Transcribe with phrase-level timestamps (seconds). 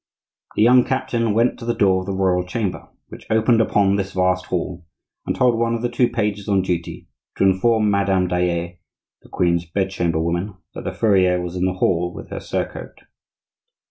[0.55, 4.13] The young captain went to the door of the royal chamber, which opened upon this
[4.13, 4.87] vast hall,
[5.27, 8.79] and told one of the two pages on duty to inform Madame Dayelles,
[9.21, 13.01] the queen's bedchamber woman, that the furrier was in the hall with her surcoat.